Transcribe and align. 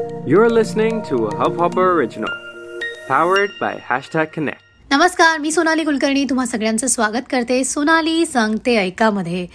You're 0.00 0.50
listening 0.50 0.94
to 1.08 1.16
a 1.16 1.30
Hubhopper 1.38 1.84
original, 1.94 2.34
powered 3.08 3.50
by 3.62 3.72
hashtag 3.90 4.28
Connect. 4.34 4.60
नमस्कार 4.90 5.38
मी 5.38 5.52
सोनाली 5.52 5.84
कुलकर्णी. 5.84 6.24
तुम्हा 6.24 6.46
सगळ्यांचं 6.46 6.86
स्वागत 6.86 7.26
करते 7.30 7.62
सोनाली 7.64 8.26
सांगते 8.26 8.76
ऐकामध्ये. 8.76 9.46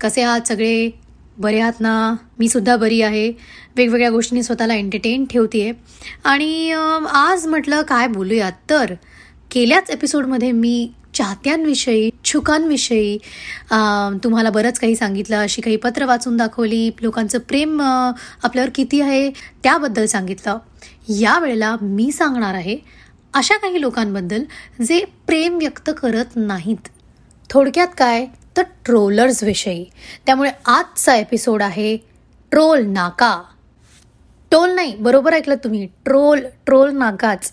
कसे 0.00 0.22
आहात 0.22 0.48
सगळे? 0.48 0.90
बरे 1.38 1.60
आहात 1.60 1.80
ना? 1.80 2.16
मी 2.38 2.48
सुद्धा 2.48 2.76
बरी 2.76 3.00
आहे. 3.02 3.32
वेगवेगळ्या 3.76 4.10
गोष्टींनी 4.10 4.42
स्वतःला 4.42 4.74
एंटरटेन 4.74 5.24
ठेवते 5.24 5.72
आणि 6.24 6.70
आज 7.12 7.46
म्हटलं 7.46 7.82
काय 7.82 8.06
बोलूयात? 8.08 8.52
तर 8.70 8.94
गेल्याच 9.54 9.90
एपिसोडमध्ये 9.90 10.52
मी 10.52 10.90
चाहत्यांविषयी 11.16 12.10
छुकांविषयी 12.24 13.16
तुम्हाला 14.24 14.50
बरंच 14.50 14.78
काही 14.78 14.96
सांगितलं 14.96 15.36
अशी 15.36 15.62
काही 15.62 15.76
पत्र 15.76 16.04
वाचून 16.04 16.36
दाखवली 16.36 16.90
लोकांचं 17.00 17.38
प्रेम 17.38 17.80
आपल्यावर 17.82 18.70
किती 18.74 19.00
आहे 19.00 19.30
त्याबद्दल 19.62 20.06
सांगितलं. 20.06 20.58
यावेळेला 21.08 21.74
मी 21.82 22.10
सांगणार 22.12 22.54
आहे 22.54 22.76
अशा 23.34 23.56
काही 23.56 23.80
लोकांबद्दल 23.80 24.42
जे 24.82 25.04
प्रेम 25.26 25.56
व्यक्त 25.56 25.90
करत 25.98 26.36
नाहीत. 26.36 26.88
थोडक्यात 27.50 27.88
काय? 27.98 28.26
तर 28.56 28.62
ट्रोलर्सविषयी 28.84 29.84
त्यामुळे 30.26 30.50
आजचा 30.66 31.14
एपिसोड 31.16 31.62
आहे 31.62 31.96
ट्रोल 32.50 32.86
नाका. 32.86 33.42
टोल 34.52 34.74
नाही 34.74 34.94
बरोबर 34.96 35.32
ऐकलं 35.32 35.54
तुम्ही. 35.64 35.86
Troll 36.04 36.40
troll 36.66 36.96
नाकाच. 36.96 37.52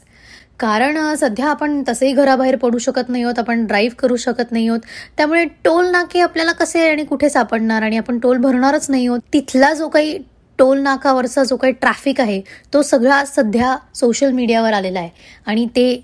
कारण 0.64 0.98
सध्या 1.20 1.46
आपण 1.46 1.82
तसेही 1.88 2.12
घराबाहेर 2.14 2.56
पडू 2.56 2.78
शकत 2.78 3.10
नाही 3.10 3.24
आहोत 3.24 3.40
आपण 3.40 3.66
ड्राईव्ह 3.68 3.96
करू 4.00 4.16
शकत 4.18 4.52
नाही 4.52 4.68
आहोत. 4.68 4.80
त्यामुळे 5.18 5.44
टोल 5.66 5.90
नाके 5.92 6.20
आपल्याला 6.22 6.52
कसे 6.52 6.88
आणि 6.90 7.04
कुठे 7.06 7.30
सापडणार 7.30 7.82
आणि 7.84 7.98
आपण 7.98 8.20
टोल 8.20 8.38
भरणारच 8.38 8.90
नाही 8.90 9.08
आहोत? 9.08 9.20
तिथला 9.34 9.74
जो 9.74 9.88
काही 9.90 10.18
टोल 10.60 10.80
नाकावरचा 10.82 11.44
जो 11.44 11.56
काही 11.58 11.74
ट्रॅफिक 11.74 12.22
आहे 12.22 12.40
तो 12.74 12.82
सगळा 12.82 13.24
सध्या 13.26 13.76
सोशल 13.96 14.32
मीडियावर 14.32 14.74
आलेला 14.74 15.00
आहे. 15.00 15.10
आणि 15.46 15.66
ते 15.66 16.04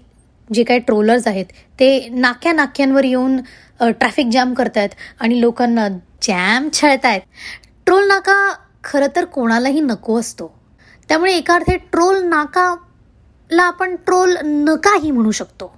जे 0.49 0.63
काही 0.63 0.79
ट्रोलर्स 0.79 1.27
आहेत 1.27 1.45
ते 1.79 2.07
नाक्या 2.11 2.53
नाक्यांवर 2.53 3.03
येऊन 3.03 3.39
ट्रॅफिक 3.81 4.27
जॅम 4.31 4.53
करतायत 4.53 4.89
आणि 5.19 5.39
लोकांना 5.41 5.87
जॅम 6.21 6.69
छळतायत. 6.73 7.21
ट्रोल 7.85 8.07
नाका 8.07 8.37
खरं 8.83 9.15
तर 9.15 9.25
कोणालाही 9.25 9.81
नको 9.81 10.19
असतो. 10.19 10.53
त्यामुळे 11.09 11.33
एका 11.33 11.53
अर्थे 11.53 11.77
ट्रोल 11.91 12.23
ला 13.49 13.63
आपण 13.63 13.95
ट्रोल 14.05 14.35
नकाही 14.43 15.11
म्हणू 15.11 15.31
शकतो. 15.31 15.71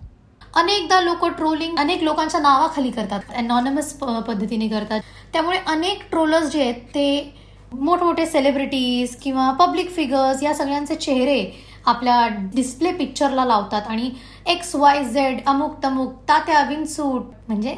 अनेकदा 0.56 1.00
लोक 1.02 1.26
ट्रोलिंग 1.38 1.78
अनेक 1.80 2.02
लोकांच्या 2.04 2.40
नावाखाली 2.42 2.90
करतात. 2.92 3.20
अनॉनमस 3.38 3.94
पद्धतीने 4.28 4.68
करतात. 4.68 5.02
त्यामुळे 5.34 5.58
अनेक 5.68 6.02
ट्रोलर्स 6.12 6.50
जे 6.52 6.62
आहेत 6.62 6.82
ते 6.96 7.34
मोठमोठे 7.74 8.26
सेलिब्रिटीज 8.26 9.16
किंवा 9.22 9.52
पब्लिक 9.60 9.90
फिगर्स 9.96 10.44
या 10.44 10.54
सगळ्यांचे 10.56 10.96
चेहरे 10.96 11.44
आपल्या 11.88 12.28
डिस्प्ले 12.56 12.92
पिक्चरला 12.94 13.46
लावतात. 13.46 13.82
आणि 13.88 14.12
एक्स 14.48 14.76
वाय 14.76 15.04
झेड 15.04 15.40
अमुक 15.48 15.84
तमुक 15.84 16.14
तात्या 16.30 16.64
विंचूट 16.70 17.22
म्हणजे 17.48 17.76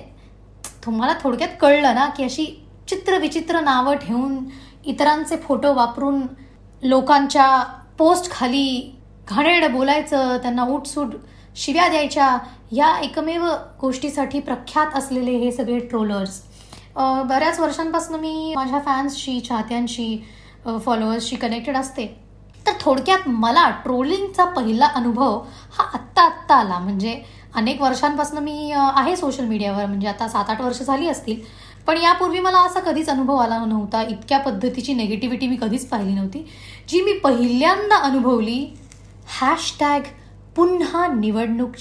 तुम्हाला 0.85 1.13
थोडक्यात 1.21 1.49
कळलं 1.61 1.95
ना 1.95 2.07
की 2.17 2.23
अशी 2.23 2.45
चित्र 2.89 3.17
विचित्र 3.19 3.59
नावं 3.61 3.95
ठेवून 3.97 4.37
इतरांचे 4.85 5.35
फोटो 5.37 5.73
वापरून 5.73 6.21
लोकांच्या 6.83 7.47
पोस्ट 7.97 8.31
खाली 8.31 8.91
घाणेरडं 9.27 9.71
बोलायचं 9.73 10.37
त्यांना 10.41 10.63
उठसूट 10.63 11.15
शिव्या 11.55 11.87
द्यायच्या 11.87 12.37
या 12.71 12.95
एकमेव 13.03 13.45
गोष्टीसाठी 13.81 14.39
प्रख्यात 14.39 14.97
असलेले 14.97 15.37
हे 15.37 15.51
सगळे 15.51 15.79
ट्रोलर्स 15.79 16.41
बऱ्याच 16.95 17.59
वर्षांपासून 17.59 18.19
मी 18.19 18.53
माझ्या 18.55 18.79
फॅन्सशी 18.85 19.39
चाहत्यांशी 19.39 20.17
फॉलोअर्सशी 20.85 21.35
कनेक्टेड 21.35 21.77
असते. 21.77 22.05
तर 22.65 22.71
थोडक्यात 22.81 23.27
मला 23.27 23.69
ट्रोलिंगचा 23.83 24.43
पहिला 24.45 24.85
अनुभव 24.95 25.39
हा 25.77 25.83
आत्ता 25.93 26.21
आत्ता 26.21 26.55
आला. 26.55 26.77
म्हणजे 26.79 27.21
अनेक 27.55 27.81
वर्षांपासून 27.81 28.43
मी 28.43 28.71
आहे 28.75 29.15
सोशल 29.15 29.45
मीडियावर 29.45 29.85
म्हणजे 29.85 30.07
आता 30.07 30.27
सात 30.27 30.49
आठ 30.49 30.61
वर्ष 30.61 30.81
झाली 30.81 31.07
असतील. 31.09 31.41
पण 31.87 31.97
यापूर्वी 31.97 32.39
मला 32.39 32.59
असा 32.65 32.79
कधीच 32.79 33.09
अनुभव 33.09 33.35
आला 33.35 33.57
नव्हता. 33.65 34.01
इतक्या 34.01 34.39
पद्धतीची 34.39 34.93
नेगेटिव्हिटी 34.93 35.47
मी 35.47 35.55
कधीच 35.61 35.87
पाहिली 35.89 36.13
नव्हती. 36.13 36.45
जी 36.89 37.01
मी 37.01 37.13
पहिल्यांदा 37.19 37.97
अनुभवली 37.97 38.65
हॅशटॅग 39.27 39.99
पुन्हा 40.55 41.07
निवडणूक 41.07 41.71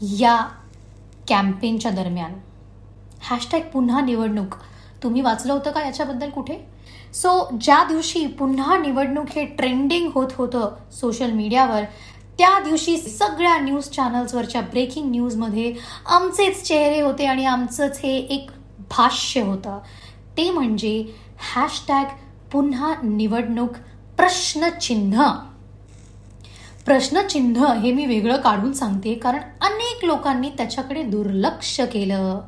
या 0.00 0.48
कॅम्पेनच्या 1.28 1.90
दरम्यान. 1.90 2.32
हॅशटॅग 3.20 3.60
पुन्हा 3.60 4.00
निवडणूक. 4.00 4.54
तुम्ही 5.02 5.20
वाचलं 5.20 5.52
होतं 5.52 5.70
का 5.70 5.84
याच्याबद्दल 5.84 6.30
कुठे? 6.30 6.58
सो 7.14 7.48
ज्या 7.60 7.84
दिवशी 7.84 8.26
पुन्हा 8.26 8.78
निवडणूक 8.78 9.26
हे 9.36 9.44
ट्रेंडिंग 9.44 10.10
होत 10.14 10.28
होतं 10.34 10.74
सोशल 10.92 11.30
मीडियावर 11.30 11.82
त्या 12.38 12.60
दिवशी 12.64 12.96
सगळ्या 12.96 13.58
न्यूज 13.58 13.84
चॅनल्सवरच्या 13.84 14.60
ब्रेकिंग 14.60 15.10
न्यूजमध्ये 15.10 15.74
आमचेच 16.06 16.62
चेहरे 16.62 17.00
होते 17.00 17.26
आणि 17.26 17.44
आमचंच 17.44 18.00
हे 18.02 18.16
एक 18.16 18.50
भाष्य 18.90 19.42
होतं. 19.42 19.78
ते 20.36 20.50
म्हणजे 20.50 21.04
हॅशटॅग 21.54 22.04
पुन्हा 22.52 22.94
निवडणूक 23.02 23.70
प्रश्नचिन्ह. 24.16 25.32
प्रश्नचिन्ह 26.86 27.64
हे 27.74 27.92
मी 27.92 28.04
वेगळं 28.06 28.36
काढून 28.40 28.72
सांगते 28.72 29.14
कारण 29.22 29.40
अनेक 29.66 30.04
लोकांनी 30.04 30.50
त्याच्याकडे 30.58 31.02
दुर्लक्ष 31.02 31.80
केलं. 31.92 32.40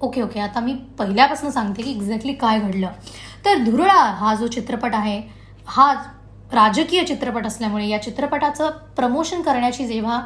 ओके 0.00 0.22
ओके 0.22 0.40
आता 0.40 0.60
मी 0.60 0.74
पहिल्यापासून 0.98 1.50
सांगते 1.50 1.82
की 1.82 1.90
एक्झॅक्टली 1.90 2.32
काय 2.32 2.58
घडलं. 2.58 2.88
तर 3.44 3.62
धुरळा 3.64 4.02
हा 4.18 4.34
जो 4.34 4.46
चित्रपट 4.46 4.94
आहे 4.94 5.20
हा 5.66 5.92
राजकीय 6.52 7.02
चित्रपट 7.04 7.46
असल्यामुळे 7.46 7.86
या 7.88 8.02
चित्रपटाचं 8.02 8.70
प्रमोशन 8.96 9.42
करण्याची 9.42 9.86
जेव्हा 9.86 10.20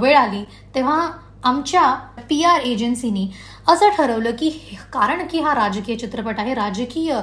वेळ 0.00 0.16
आली 0.16 0.44
तेव्हा 0.74 1.10
आमच्या 1.44 1.92
पी 2.28 2.42
आर 2.44 2.60
एजन्सीनी 2.60 3.28
असं 3.68 3.88
ठरवलं 3.96 4.30
की 4.38 4.50
कारण 4.92 5.26
की 5.30 5.40
हा 5.40 5.54
राजकीय 5.54 5.96
चित्रपट 5.96 6.38
आहे 6.38 6.54
राजकीय 6.54 7.14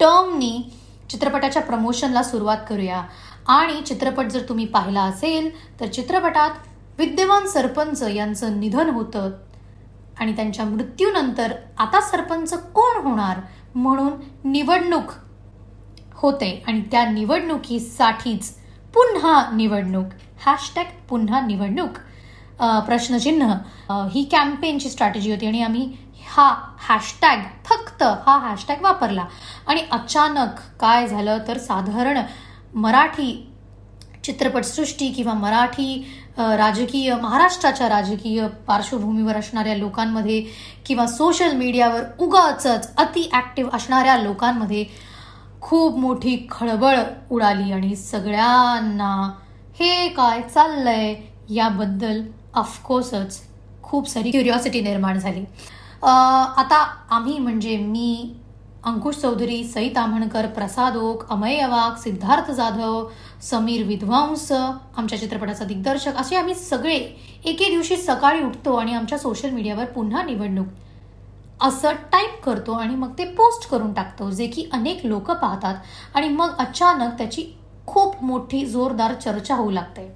टर्मनी 0.00 0.58
चित्रपटाच्या 1.10 1.62
प्रमोशनला 1.62 2.22
सुरुवात 2.22 2.58
करूया. 2.68 3.02
आणि 3.48 3.80
चित्रपट 3.86 4.26
जर 4.26 4.42
तुम्ही 4.48 4.66
पाहिला 4.66 5.02
असेल 5.02 5.50
तर 5.80 5.86
चित्रपटात 5.86 6.50
विद्यमान 6.98 7.46
सरपंच 7.46 8.02
यांचं 8.02 8.58
निधन 8.60 8.90
होतं 8.90 9.30
आणि 10.20 10.32
त्यांच्या 10.36 10.64
मृत्यूनंतर 10.64 11.52
आता 11.78 12.00
सरपंच 12.00 12.52
कोण 12.74 13.02
होणार 13.04 13.40
म्हणून 13.74 14.12
निवडणूक 14.50 15.10
होते. 16.16 16.50
आणि 16.66 16.80
त्या 16.90 17.04
निवडणुकीसाठीच 17.10 18.50
पुन्हा 18.94 19.42
निवडणूक. 19.52 20.06
हॅशटॅग 20.44 20.84
पुन्हा 21.08 21.40
निवडणूक. 21.46 21.98
प्रश्नचिन्ह. 22.86 23.52
ही 24.12 24.22
कॅम्पेनची 24.32 24.90
स्ट्रॅटेजी 24.90 25.30
होती 25.30 25.46
आणि 25.46 25.62
आम्ही 25.62 25.86
हा 26.28 26.48
हॅशटॅग 26.88 27.42
फक्त 27.66 28.02
हा 28.02 28.38
हॅशटॅग 28.48 28.82
वापरला. 28.82 29.24
आणि 29.66 29.82
अचानक 29.92 30.60
काय 30.80 31.06
झालं 31.06 31.38
तर 31.48 31.58
साधारण 31.58 32.18
मराठी 32.74 33.32
चित्रपटसृष्टी 34.24 35.08
किंवा 35.12 35.34
मराठी 35.34 36.04
राजकीय 36.38 37.14
महाराष्ट्राच्या 37.14 37.88
राजकीय 37.88 38.46
पार्श्वभूमीवर 38.66 39.36
असणाऱ्या 39.36 39.74
लोकांमध्ये 39.76 40.40
किंवा 40.86 41.06
सोशल 41.06 41.52
मीडियावर 41.56 42.02
उगाच 42.18 42.66
अति 42.66 43.28
ॲक्टिव्ह 43.32 43.76
असणाऱ्या 43.76 44.16
लोकांमध्ये 44.18 44.84
खूप 45.60 45.96
मोठी 45.98 46.36
खळबळ 46.50 46.98
उडाली 47.30 47.72
आणि 47.72 47.94
सगळ्यांना 47.96 49.12
हे 49.80 50.08
काय 50.08 50.40
चाललंय 50.42 51.14
याबद्दल 51.50 52.20
ऑफकोर्सच 52.54 53.40
खूप 53.82 54.08
सारी 54.08 54.30
क्युरिओसिटी 54.30 54.80
निर्माण 54.80 55.18
झाली. 55.18 55.44
आता 56.02 56.84
आम्ही 57.10 57.38
म्हणजे 57.38 57.76
मी 57.76 58.34
अंकुश 58.86 59.16
चौधरी 59.16 59.62
सई 59.64 59.88
ताम्हणकर 59.88 60.46
प्रसाद 60.46 60.96
ओक 60.96 61.22
अमय 61.30 61.56
अवाक 61.60 61.96
सिद्धार्थ 61.98 62.50
जाधव 62.50 63.08
समीर 63.42 63.82
विद्वांस 63.86 64.50
आमच्या 64.52 65.18
चित्रपटाचा 65.18 65.64
दिग्दर्शक. 65.64 66.16
असे 66.16 66.36
आम्ही 66.36 66.54
सगळे 66.54 66.94
एके 67.44 67.70
दिवशी 67.70 67.96
सकाळी 67.96 68.42
उठतो 68.42 68.74
आणि 68.74 68.94
आमच्या 68.94 69.18
सोशल 69.18 69.50
मीडियावर 69.50 69.84
पुन्हा 69.84 70.22
निवडणूक. 70.22 70.66
असं 71.60 71.94
टाईप 72.12 72.40
करतो 72.44 72.72
आणि 72.72 72.94
मग 72.94 73.12
ते 73.18 73.24
पोस्ट 73.32 73.68
करून 73.70 73.92
टाकतो 73.92 74.30
जे 74.30 74.46
की 74.46 74.68
अनेक 74.72 75.04
लोक 75.06 75.30
पाहतात 75.32 75.74
आणि 76.14 76.28
मग 76.28 76.54
अचानक 76.58 77.18
त्याची 77.18 77.44
खूप 77.86 78.22
मोठी 78.24 78.64
जोरदार 78.66 79.14
चर्चा 79.14 79.54
होऊ 79.54 79.70
लागते. 79.70 80.08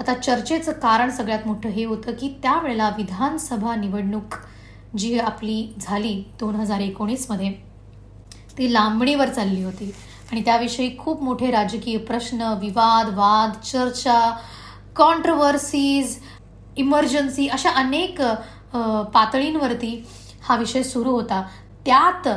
आता 0.00 0.14
चर्चेचं 0.14 0.72
कारण 0.72 1.10
सगळ्यात 1.10 1.46
मोठं 1.46 1.68
हे 1.68 1.84
होतं 1.84 2.12
की 2.12 2.34
त्यावेळेला 2.42 2.90
विधानसभा 2.96 3.74
निवडणूक 3.76 4.34
जी 4.96 5.18
आपली 5.18 5.66
झाली 5.80 6.22
दोन 6.40 6.54
हजार 6.54 6.80
एकोणीसमध्ये 6.80 7.52
ती 8.58 8.72
लांबणीवर 8.72 9.28
चालली 9.28 9.62
होती. 9.62 9.92
आणि 10.30 10.40
त्याविषयी 10.44 10.96
खूप 10.98 11.22
मोठे 11.22 11.50
राजकीय 11.50 11.96
प्रश्न 11.98 12.52
विवाद 12.60 13.08
वाद 13.08 13.52
चर्चा 13.64 14.30
कॉन्ट्रवर्सीज 14.96 16.18
इमर्जन्सी 16.76 17.46
अशा 17.48 17.70
अनेक 17.70 18.20
पातळींवरती 19.14 20.04
हा 20.42 20.56
विषय 20.56 20.82
सुरू 20.82 21.10
होता. 21.10 21.42
त्यात 21.86 22.28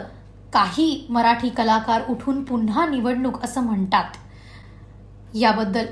काही 0.53 1.05
मराठी 1.09 1.49
कलाकार 1.49 2.01
उठून 2.09 2.43
पुन्हा 2.43 2.85
निवडणूक 2.85 3.43
असं 3.43 3.61
म्हणतात. 3.61 4.17
याबद्दल 5.33 5.85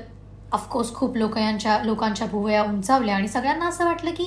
ऑफकोर्स 0.52 0.92
खूप 0.94 1.16
लोक 1.16 1.36
यांच्या 1.38 1.78
लोकांच्या 1.84 2.26
भुवया 2.26 2.62
उंचावल्या 2.62 3.16
आणि 3.16 3.28
सगळ्यांना 3.28 3.68
असं 3.68 3.84
वाटलं 3.84 4.10
की 4.10 4.24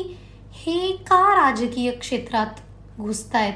हे 0.55 0.91
का 1.07 1.19
राजकीय 1.35 1.91
क्षेत्रात 1.91 2.59
घुसतायत? 3.00 3.53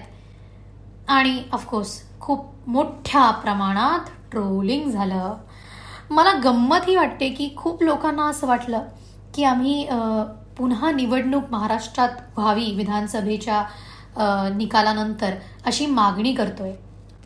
आणि 1.08 1.42
ऑफकोर्स 1.54 2.02
खूप 2.22 2.46
मोठ्या 2.68 3.30
प्रमाणात 3.44 4.10
ट्रोलिंग 4.32 4.90
झालं. 4.92 5.36
मला 6.10 6.32
गंमत 6.44 6.88
ही 6.88 6.96
वाटते 6.96 7.30
की 7.30 7.50
खूप 7.58 7.84
लोकांना 7.84 8.28
असं 8.30 8.48
वाटलं 8.48 8.82
की 9.36 9.44
आम्ही 9.44 9.88
पुन्हा 10.58 10.92
निवडणूक 10.92 11.52
महाराष्ट्रात 11.52 12.10
व्हावी 12.38 12.72
विधानसभेच्या 12.76 13.64
निकालानंतर 14.58 15.34
अशी 15.66 15.86
मागणी 15.86 16.34
करतोय. 16.34 16.72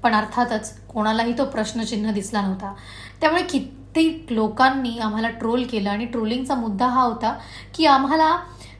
पण 0.04 0.14
अर्थातच 0.16 0.74
कोणालाही 0.88 1.38
तो 1.38 1.46
प्रश्नचिन्ह 1.46 2.12
दिसला 2.12 2.42
नव्हता. 2.42 2.74
त्यामुळे 3.22 3.44
कित्येक 3.44 4.32
लोकांनी 4.32 4.98
आम्हाला 5.00 5.30
ट्रोल 5.30 5.64
केलं 5.64 5.90
आणि 5.90 6.06
ट्रोलिंगचा 6.06 6.56
मुद्दा 6.56 6.88
हा 6.88 7.02
होता 7.02 7.34
की 7.76 7.86
आम्हाला 7.86 8.36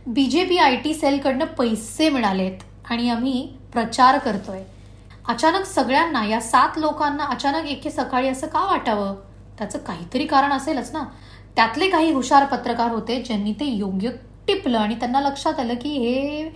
B 0.08 0.26
J 0.26 0.44
P 0.46 0.58
I 0.58 0.76
T 0.76 0.94
सेलकडनं 0.94 1.46
पैसे 1.58 2.10
मिळालेत 2.10 2.64
आणि 2.90 3.10
आम्ही 3.10 3.48
प्रचार 3.74 4.18
करतोय. 4.18 4.64
अचानक 5.32 5.66
सगळ्यांना 5.66 6.26
या 6.26 6.40
सात 6.42 6.78
लोकांना 6.78 7.24
अचानक 7.24 7.66
एके 7.66 7.90
सकाळी 7.90 8.28
असं 8.28 8.48
का 8.48 8.60
वाटावं? 8.60 9.16
त्याचं 9.58 9.80
काहीतरी 9.80 10.26
कारण 10.26 10.52
असेलच 10.52 10.92
ना. 10.94 11.04
त्यातले 11.56 11.90
काही 11.90 12.12
हुशार 12.12 12.46
पत्रकार 12.46 12.92
होते 12.92 13.22
ज्यांनी 13.22 13.54
ते 13.54 13.66
योग्य 13.66 14.10
टिपलं 14.48 14.78
आणि 14.78 14.96
त्यांना 14.96 15.22
लक्षात 15.22 15.60
आलं 15.60 15.74
की 15.74 15.90
हे 15.90 16.50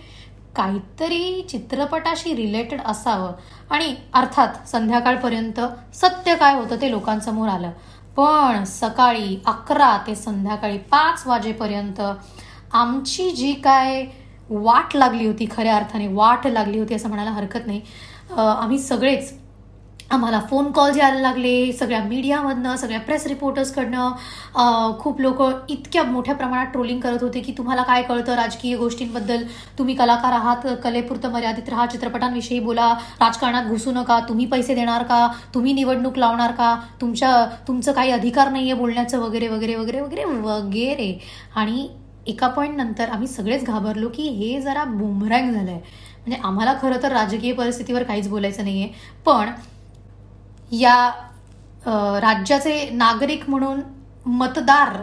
काहीतरी 0.56 1.42
चित्रपटाशी 1.42 2.34
रिलेटेड 2.36 2.80
असावं. 2.86 3.32
आणि 3.70 3.94
अर्थात 4.14 4.68
संध्याकाळपर्यंत 4.68 5.60
सत्य 5.94 6.34
काय 6.34 6.54
होतं 6.54 6.80
ते 6.80 6.90
लोकांसमोर 6.90 7.48
आलं. 7.48 7.70
पण 8.16 8.64
सकाळी 8.64 9.40
अकरा 9.46 9.96
ते 10.06 10.14
संध्याकाळी 10.14 10.78
पाच 10.78 11.26
वाजेपर्यंत 11.26 12.00
आमची 12.72 13.30
जी 13.30 13.52
काय 13.52 14.04
वाट 14.50 14.96
लागली 14.96 15.26
होती 15.26 15.46
खऱ्या 15.50 15.76
अर्थाने 15.76 16.06
वाट 16.08 16.46
लागली 16.46 16.78
होती 16.78 16.94
असं 16.94 17.08
म्हणायला 17.08 17.30
हरकत 17.30 17.66
नाही. 17.66 17.80
आम्ही 18.30 18.78
सगळेच 18.78 19.32
आम्हाला 20.12 20.40
फोन 20.50 20.70
कॉल 20.72 20.98
यायला 20.98 21.20
लागले 21.20 21.72
सगळ्या 21.72 22.02
मीडियामधनं 22.02 22.76
सगळ्या 22.76 22.98
प्रेस 23.00 23.26
रिपोर्टर्सकडनं 23.26 24.96
खूप 25.00 25.20
लोक 25.20 25.42
इतक्या 25.68 26.02
मोठ्या 26.04 26.34
प्रमाणात 26.34 26.66
ट्रोलिंग 26.72 27.00
करत 27.00 27.22
होते 27.22 27.40
की 27.40 27.52
तुम्हाला 27.58 27.82
काय 27.82 28.02
कळतं 28.02 28.34
राजकीय 28.34 28.76
गोष्टींबद्दल? 28.76 29.42
तुम्ही 29.78 29.94
कलाकार 29.96 30.32
आहात 30.32 30.66
कलेपुरतं 30.84 31.32
मर्यादित 31.32 31.68
राहा 31.68 31.86
चित्रपटांविषयी 31.86 32.60
बोला 32.60 32.92
राजकारणात 33.20 33.68
घुसू 33.68 33.92
नका 33.92 34.18
तुम्ही 34.28 34.46
पैसे 34.46 34.74
देणार 34.74 35.02
का? 35.02 35.26
तुम्ही 35.54 35.72
निवडणूक 35.72 36.18
लावणार 36.18 36.52
का? 36.52 36.74
तुमच्या 37.00 37.44
तुमचं 37.68 37.92
काही 37.92 38.12
अधिकार 38.12 38.50
नाही 38.50 38.70
आहे 38.70 38.80
बोलण्याचं 38.80 39.20
वगैरे 39.20 39.48
वगैरे 39.48 39.74
वगैरे 39.76 40.00
वगैरे 40.00 40.24
वगैरे. 40.24 41.12
आणि 41.56 41.88
एका 42.26 42.48
पॉईंट 42.48 42.76
नंतर 42.76 43.08
आम्ही 43.08 43.28
सगळेच 43.28 43.64
घाबरलो 43.64 44.08
की 44.14 44.28
हे 44.30 44.60
जरा 44.60 44.84
बुमरँग 44.84 45.52
झालंय. 45.52 45.80
म्हणजे 46.26 46.40
आम्हाला 46.44 46.74
खरं 46.82 47.02
तर 47.02 47.12
राजकीय 47.12 47.52
परिस्थितीवर 47.52 48.02
काहीच 48.02 48.28
बोलायचं 48.28 48.64
नाही 48.64 48.82
आहे 48.82 49.20
पण 49.26 49.50
या 50.72 51.10
राज्याचे 52.20 52.88
नागरिक 52.92 53.48
म्हणून 53.50 53.80
मतदार 54.26 54.96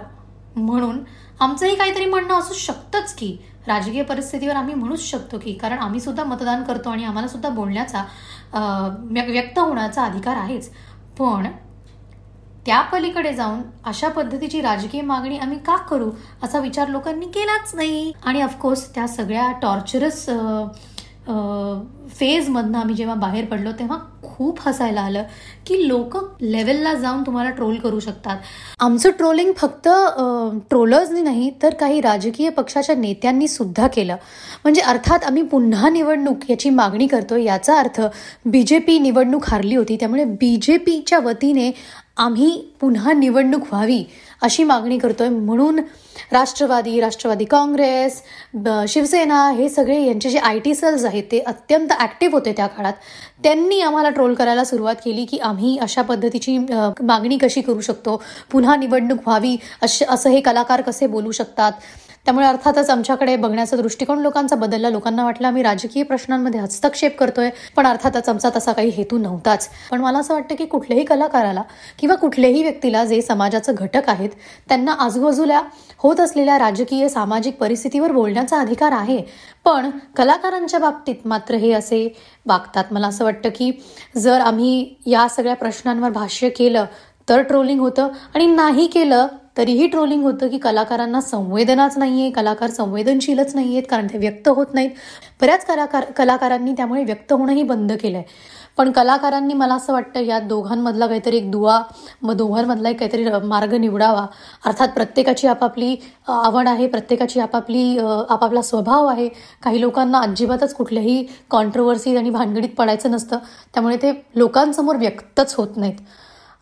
म्हणून 0.56 1.00
आमचंही 1.42 1.76
काहीतरी 1.76 2.06
म्हणणं 2.06 2.40
असू 2.40 2.54
शकतंच 2.54 3.14
की 3.16 3.36
राजकीय 3.68 4.04
परिस्थितीवर 4.04 4.56
आम्ही 4.56 4.74
म्हणूच 4.76 5.02
शकतो 5.02 5.38
की 5.40 5.54
कारण 5.54 5.80
आम्ही 5.80 6.00
सुद्धा 6.00 6.24
मतदान 6.24 6.64
करतो 6.64 6.90
आणि 6.90 7.04
आम्हाला 7.06 7.28
सुद्धा 7.28 7.50
बोलण्याचा 7.50 8.04
व्यक्त 9.14 9.60
होण्याचा 9.60 10.04
अधिकार 10.04 10.38
आहेच. 10.38 10.70
पण 11.20 11.48
त्या 12.66 12.82
पलीकडे 12.92 13.34
जाऊन 13.34 13.62
अशा 13.86 14.10
पद्धतीची 14.10 14.62
राजकीय 14.62 15.02
मागणी 15.02 15.38
आम्ही 15.38 15.58
का 15.60 15.76
करू 15.90 16.10
असा 16.44 16.60
विचार 16.60 16.88
लोकांनी 16.90 17.26
केलाच 17.28 17.74
नाही. 17.76 18.12
आणि 18.26 18.42
ऑफकोर्स 18.42 18.88
त्या 18.96 19.08
सगळ्या 19.08 19.52
टॉर्चरस 19.62 20.26
फेजमधनं 21.28 22.78
आम्ही 22.78 22.96
जेव्हा 22.96 23.16
बाहेर 23.16 23.46
पडलो 23.46 23.72
तेव्हा 23.72 23.98
खूप 24.24 24.60
हसायला 24.62 25.02
आलं 25.02 25.24
की 25.68 25.88
लोक 25.88 26.18
लेवलला 26.42 26.94
जाऊन 26.94 27.22
तुम्हाला 27.26 27.50
ट्रोल 27.50 27.76
करू 27.76 28.00
शकतात. 28.00 28.38
आमचं 28.80 29.10
ट्रोलिंग 29.10 29.52
फक्त 29.58 29.88
ट्रोलर्सनी 30.70 31.22
नाही 31.22 31.50
तर 31.64 31.74
काही 31.80 32.02
राजकीय 32.02 32.50
पक्षाच्या 32.50 32.96
नेत्यांनी 32.96 33.48
सुद्धा 33.48 33.88
केलं. 33.88 34.16
म्हणजे 34.64 34.82
अर्थात 34.82 35.24
आम्ही 35.24 35.44
पुन्हा 35.44 35.90
निवडणूक 35.90 36.50
याची 36.50 36.70
मागणी 36.70 37.08
करतो 37.08 37.38
याचा 37.38 37.80
अर्थ 37.80 38.02
बी 38.46 38.64
जे 38.64 38.80
पी 38.80 39.00
निवडणूक 39.00 39.50
हारली 39.50 39.76
होती 39.76 39.96
त्यामुळे 40.00 40.26
बी 40.26 40.56
जे 40.62 40.78
पीच्या 40.78 41.20
वतीने 41.20 41.72
आम्ही 42.18 42.52
पुन्हा 42.82 43.14
निवडणूक 43.14 43.62
व्हावी. 43.72 44.04
अशी 44.44 44.64
मागणी 44.64 44.98
करतोय. 44.98 45.30
म्हणून 45.30 45.80
राष्ट्रवादी 46.32 47.00
राष्ट्रवादी 47.00 47.46
काँग्रेस 47.46 48.22
शिवसेना 48.90 49.48
हे 49.58 49.70
सगळे 49.70 50.02
यांचे 50.02 50.30
जे 50.30 50.38
आय 50.40 50.60
टी 50.60 50.74
सेल्स 50.76 51.06
आहेत 51.06 51.24
ते 51.32 51.40
अत्यंत 51.40 51.92
ॲक्टिव्ह 52.00 52.34
होते 52.36 52.54
त्या 52.58 52.68
काळात. 52.68 52.94
त्यांनी 53.44 53.80
आम्हाला 53.82 54.10
ट्रोल 54.10 54.34
करायला 54.36 54.64
सुरुवात 54.64 54.96
केली 55.06 55.26
की 55.26 55.38
आम्ही 55.40 55.78
अशा 55.82 56.02
पद्धतीची 56.02 56.58
मागणी 57.02 57.38
कशी 57.38 57.62
करू 57.62 57.82
शकतो? 57.82 58.22
पुन्हा 58.52 58.76
निवडणूक 58.76 59.20
व्हावी 59.26 59.56
असं 59.84 60.30
हे 60.30 60.42
कलाकार 60.42 60.82
कसे 60.82 61.08
बोलू 61.08 61.32
शकतात? 61.32 61.72
त्यामुळे 62.26 62.46
अर्थातच 62.48 62.90
आमच्याकडे 62.90 63.36
बघण्याचा 63.36 63.78
दृष्टिकोन 63.78 64.20
लोकांचा 64.20 64.56
बदलला. 64.56 64.90
लोकांना 64.90 65.24
वाटलं 65.26 65.48
आम्ही 65.48 65.64
राजकीय 65.64 66.04
प्रश्नांमध्ये 66.04 66.60
हस्तक्षेप 66.60 67.18
करतोय 67.20 67.50
पण 67.76 67.88
अर्थातच 67.88 68.30
आमचा 68.30 68.50
तसा 68.56 68.72
काही 68.72 68.90
हेतू 68.90 69.18
नव्हताच. 69.18 69.70
पण 69.92 70.02
मला 70.02 70.20
असं 70.20 70.34
वाटतं 70.34 70.56
की 70.56 70.66
कुठल्याही 70.66 71.06
कलाकाराला 71.06 71.62
किंवा 72.00 72.16
कुठल्याही 72.16 72.62
व्यक्तीला 72.64 73.04
जे 73.06 73.22
समाजाचं 73.22 73.74
घटक 73.76 74.10
आहेत 74.10 74.30
त्यांना 74.70 74.92
आजूबाजूला 75.00 75.62
होत 75.98 76.20
असलेल्या 76.20 76.58
राजकीय 76.60 77.08
सामाजिक 77.10 77.58
परिस्थितीवर 77.58 78.12
बोलण्याचा 78.12 78.60
अधिकार 78.60 78.92
आहे. 78.92 79.22
पण 79.66 79.90
कलाकारांच्या 80.16 80.80
बाबतीत 80.80 81.28
मात्र 81.28 81.56
हे 81.56 81.72
असे 81.72 82.08
वागतात. 82.46 82.84
मला 82.92 83.08
असं 83.08 83.26
वाटतं 83.26 83.50
की 83.50 83.72
जर 84.18 84.40
आम्ही 84.42 84.96
या 85.06 85.28
सगळ्या 85.30 85.56
प्रश्नांवर 85.56 86.10
भाष्य 86.10 86.50
केलं 86.50 86.86
तर 87.30 87.42
ट्रोलिंग 87.42 87.80
होतं. 87.80 88.10
आणि 88.36 88.48
नाही 88.48 88.88
केलं 88.88 89.28
तरीही 89.58 89.88
ट्रोलिंग 89.88 90.24
होतं 90.24 90.48
की 90.50 90.58
कलाकारांना 90.58 91.22
संवेदनाच 91.22 91.98
नाही 91.98 92.22
आहे 92.22 92.32
कलाकार 92.32 92.70
संवेदनशीलच 92.70 93.54
नाही 93.56 93.72
आहेत 93.72 93.84
कारण 93.90 94.08
ते 94.08 94.18
व्यक्त 94.18 94.48
होत 94.48 94.74
नाहीत. 94.74 94.90
बऱ्याच 95.42 95.66
कलाकार 95.66 96.06
कलाकारांनी 96.18 96.74
त्यामुळे 96.78 97.04
व्यक्त 97.04 97.34
होणंही 97.34 97.64
बंद 97.64 97.92
केलं 98.02 98.18
आहे 98.18 98.52
पण 98.78 98.92
कलाकारांनी 98.92 99.54
मला 99.54 99.74
असं 99.76 99.94
वाटतं 99.94 100.20
या 100.20 100.40
दोघांमधला 100.40 101.08
काहीतरी 101.08 101.38
एक 101.38 101.50
दुवा 101.52 101.80
मग 102.22 102.34
दोघांमधला 102.38 102.90
एक 102.90 103.00
काहीतरी 103.00 103.26
मार्ग 103.48 103.74
निवडावा. 103.74 104.26
अर्थात 104.66 104.88
प्रत्येकाची 104.96 105.48
आपापली 105.48 105.96
आवड 106.28 106.68
आहे 106.68 106.88
प्रत्येकाची 106.88 107.40
आपापली 107.40 107.98
आपापला 108.00 108.62
स्वभाव 108.62 109.06
आहे. 109.06 109.28
काही 109.64 109.82
लोकांना 109.82 110.20
अजिबातच 110.20 110.74
कुठल्याही 110.76 111.26
कॉन्ट्रोवर्सी 111.50 112.16
आणि 112.18 112.30
भानगडीत 112.30 112.76
पडायचं 112.78 113.12
नसतं. 113.12 113.38
त्यामुळे 113.74 113.98
ते 113.98 114.12
लोकांसमोर 114.36 114.96
व्यक्तच 114.96 115.56
होत 115.58 115.78
नाहीत. 115.78 115.96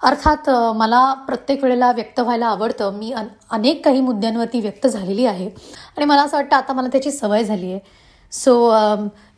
अर्थात 0.04 0.50
मला 0.76 1.14
प्रत्येक 1.28 1.64
वेळेला 1.64 1.92
व्यक्त 1.92 2.20
व्हायला 2.20 2.46
आवडतं. 2.46 2.94
मी 2.94 3.12
अन 3.12 3.28
अनेक 3.52 3.84
काही 3.86 4.02
मुद्द्यांवरती 4.02 4.60
व्यक्त 4.62 4.88
झालेली 4.88 5.26
आहे. 5.26 5.50
आणि 5.98 6.06
मला 6.06 6.22
असं 6.22 6.38
वाटतं 6.38 6.56
आता 6.56 6.74
मला 6.74 6.88
त्याची 6.88 7.12
सवय 7.12 7.44
झाली 7.44 7.72
आहे. 7.72 7.80
सो 8.32 8.74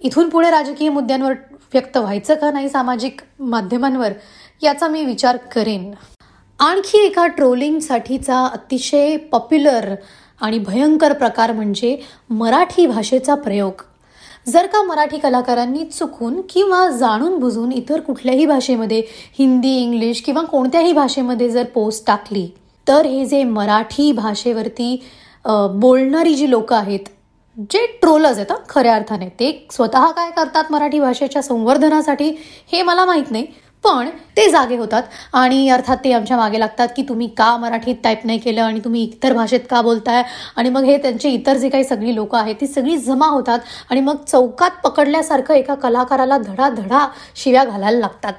इथून 0.02 0.30
पुढे 0.30 0.50
राजकीय 0.52 0.90
मुद्द्यांवर 0.90 1.34
व्यक्त 1.74 1.98
व्हायचं 1.98 2.36
का 2.36 2.52
नाही 2.52 2.70
सामाजिक 2.70 3.22
माध्यमांवर 3.40 4.14
याचा 4.62 4.88
मी 4.88 5.04
विचार 5.06 5.38
करेन. 5.54 5.92
आणखी 6.60 7.06
एका 7.06 7.26
ट्रोलिंगसाठीचा 7.28 8.46
अतिशय 8.46 9.16
पॉप्युलर 9.32 9.94
आणि 10.42 10.60
भयंकर 10.60 11.14
प्रकार 11.14 11.52
म्हणजे 11.52 11.98
मराठी 12.30 12.86
भाषेचा 12.88 13.36
प्रयोग. 13.36 13.82
जर 14.48 14.68
का 14.68 14.82
मराठी 14.84 15.18
कलाकारांनी 15.18 15.86
चुकून 15.86 16.42
किंवा 16.50 16.88
जाणून 16.90 17.38
बुजून 17.40 17.72
इतर 17.72 18.00
कुठल्याही 18.00 18.46
भाषेमध्ये 18.46 19.02
हिंदी 19.40 19.76
इंग्लिश 19.78 20.22
किंवा 20.22 20.42
कोणत्याही 20.42 20.94
भाषेमध्ये 20.94 21.50
जर 21.50 21.64
पोस्ट 21.64 22.06
टाकली 22.08 22.48
तर 22.88 23.06
हे 23.06 23.26
जे 23.26 23.44
मराठी 23.44 24.12
भाषेवरती 24.12 24.96
बोलणारी 25.74 26.36
जी 26.36 26.50
लोकं 26.50 26.76
आहेत 26.76 27.10
जे 27.72 27.86
ट्रोलर्स 28.02 28.38
आहेत 28.38 28.52
खऱ्या 28.70 28.96
अर्थाने 28.96 29.28
ते 29.40 29.68
स्वतः 29.72 30.10
काय 30.12 30.32
करतात 30.32 30.72
मराठी 30.72 31.00
भाषेच्या 31.00 31.42
संवर्धनासाठी 31.42 32.30
हे 32.72 32.82
मला 32.84 33.06
माहीत 33.06 33.32
नाही. 33.32 33.46
पण 33.84 34.10
ते 34.38 34.50
जागे 34.52 34.76
होतात. 34.78 35.04
आणि 35.34 35.70
अर्थात 35.70 35.98
ते 36.04 36.12
आमच्या 36.14 36.38
मागे 36.38 36.60
लागतात 36.60 36.88
की 36.96 37.04
तुम्ही 37.10 37.28
का 37.38 37.56
मराठीत 37.58 37.96
टाईप 38.04 38.20
नाही 38.26 38.40
केलं 38.40 38.62
आणि 38.62 38.80
तुम्ही 38.80 39.04
इतर 39.04 39.34
भाषेत 39.34 39.60
का 39.70 39.82
बोलताय? 39.82 40.24
आणि 40.56 40.70
मग 40.70 40.84
हे 40.84 40.98
त्यांचे 40.98 41.30
इतर 41.30 41.58
जे 41.58 41.70
काही 41.70 41.84
सगळी 41.84 42.16
लोकं 42.16 42.38
आहेत 42.38 42.56
ती 42.62 42.68
सगळी 42.68 42.98
जमा 42.98 43.28
होतात 43.28 43.60
आणि 43.90 44.02
मग 44.02 44.24
चौकात 44.28 44.72
पकडल्यासारखं 44.84 45.54
एका 45.54 45.76
कलाकाराला 45.76 46.38
धडाधडा 46.38 47.06
शिव्या 47.36 47.64
घालायला 47.66 48.00
लागतात. 48.00 48.34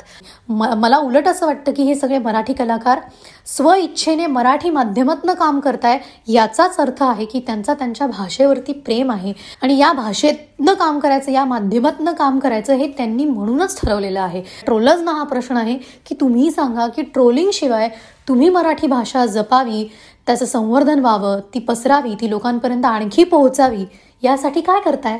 म 0.48 0.72
मला 0.76 0.96
उलट 0.98 1.28
असं 1.28 1.46
वाटतं 1.46 1.72
की 1.72 1.82
हे 1.82 1.94
सगळे 1.94 2.18
मराठी 2.18 2.52
कलाकार 2.52 3.00
स्वइच्छेने 3.46 4.26
मराठी 4.26 4.70
माध्यमातनं 4.70 5.34
काम 5.34 5.60
करताय 5.60 5.98
याचाच 6.28 6.76
अर्थ 6.76 7.02
आहे 7.02 7.24
की 7.24 7.40
त्यांचा 7.46 7.74
त्यांच्या 7.74 8.06
भाषेवरती 8.06 8.72
प्रेम 8.72 9.10
आहे. 9.10 9.32
आणि 9.62 9.78
या 9.78 9.92
भाषेतनं 9.92 10.74
काम 10.74 10.98
करायचं 10.98 11.32
या 11.32 11.44
माध्यमातनं 11.44 12.12
काम 12.12 12.38
करायचं 12.38 12.74
हे 12.74 12.86
त्यांनी 12.88 13.24
म्हणूनच 13.24 13.80
ठरवलेलं 13.80 14.20
आहे. 14.20 14.42
ट्रोलर्सना 14.64 15.12
हा 15.12 15.24
प्रश्न 15.24 15.56
आहे 15.56 15.76
की 16.06 16.14
तुम्ही 16.14 16.50
सांगा 16.50 16.86
की 16.86 17.02
ट्रोलिंगशिवाय 17.02 17.88
तुम्ही 18.28 18.48
मराठी 18.48 18.86
भाषा 18.86 19.26
जपावी 19.26 19.84
त्याचं 20.26 20.46
संवर्धन 20.46 20.98
व्हावं 20.98 21.40
ती 21.54 21.58
पसरावी 21.58 22.14
ती 22.14 22.30
लोकांपर्यंत 22.30 22.84
आणखी 22.84 23.24
पोहोचावी 23.24 23.84
यासाठी 24.22 24.60
काय 24.60 24.80
करताय? 24.80 25.18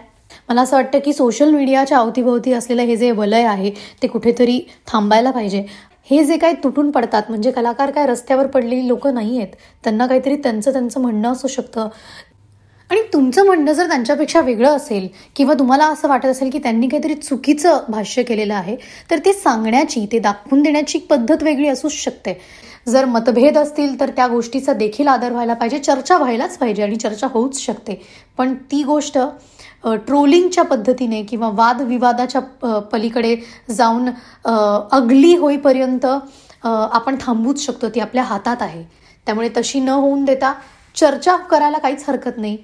मला 0.49 0.63
असं 0.63 0.77
वाटतं 0.77 0.99
की 0.99 1.13
सोशल 1.13 1.51
मीडियाच्या 1.51 1.99
अवतीभोवती 1.99 2.53
असलेलं 2.53 2.83
हे 2.83 2.97
जे 2.97 3.11
वलय 3.11 3.45
आहे 3.45 3.71
ते 4.03 4.07
कुठेतरी 4.07 4.61
थांबायला 4.87 5.31
पाहिजे. 5.31 5.67
हे 6.07 6.25
जे 6.25 6.37
काय 6.37 6.53
तुटून 6.55 6.91
पडतात 6.91 7.23
म्हणजे 7.29 7.51
कलाकार 7.51 7.91
काय 7.91 8.07
रस्त्यावर 8.07 8.47
पडलेली 8.47 8.89
लोक 8.89 9.07
नाही 9.07 9.37
आहेत 9.39 9.55
त्यांना 9.85 10.07
काहीतरी 10.07 10.37
त्यांचं 10.37 10.73
त्यांचं 10.73 11.01
म्हणणं 11.01 11.33
असू 11.33 11.49
शकतं. 11.49 11.89
आणि 12.91 13.01
तुमचं 13.13 13.47
म्हणणं 13.47 13.73
जर 13.73 13.87
त्यांच्यापेक्षा 13.89 14.41
वेगळं 14.41 14.77
असेल 14.77 15.07
किंवा 15.37 15.55
तुम्हाला 15.55 15.87
असं 15.87 16.09
वाटत 16.09 16.27
असेल 16.27 16.51
की 16.51 16.59
त्यांनी 16.59 16.89
काहीतरी 16.89 17.15
चुकीचं 17.15 17.79
भाष्य 17.89 18.23
केलेलं 18.23 18.55
आहे 18.55 18.77
तर 19.11 19.19
ते 19.25 19.33
सांगण्याची 19.33 20.05
ते 20.13 20.19
दाखवून 20.19 20.63
देण्याची 20.63 20.99
पद्धत 21.11 21.43
वेगळी 21.43 21.69
असूच 21.69 21.93
शकते. 21.95 22.39
जर 22.87 23.05
मतभेद 23.05 23.59
असतील 23.59 23.99
तर 24.01 24.11
त्या 24.17 24.27
गोष्टीचा 24.29 24.73
देखील 24.73 25.09
आदर 25.09 25.33
व्हायला 25.33 25.55
पाहिजे 25.55 25.79
चर्चा 25.79 26.17
व्हायलाच 26.19 26.57
पाहिजे 26.59 26.83
आणि 26.83 26.97
चर्चा 26.97 27.27
होऊच 27.33 27.61
शकते. 27.61 28.01
पण 28.39 28.55
ती 28.71 28.83
गोष्ट 28.85 29.19
ट्रोलिंगच्या 30.07 30.65
पद्धतीने 30.65 31.23
किंवा 31.23 31.49
वादविवादाच्या 31.55 32.41
पलीकडे 32.93 33.35
जाऊन 33.71 34.09
अगली 34.93 35.35
होईपर्यंत 35.37 36.07
आपण 36.65 37.17
थांबूच 37.21 37.65
शकतो 37.65 37.89
ती 37.89 38.01
आपल्या 38.01 38.23
हातात 38.25 38.63
आहे. 38.63 38.83
त्यामुळे 39.27 39.49
तशी 39.57 39.81
न 39.81 39.89
होऊन 39.89 40.25
देता 40.25 40.53
चर्चा 40.95 41.37
करायला 41.51 41.79
काहीच 41.79 42.05
हरकत 42.09 42.39
नाही 42.39 42.57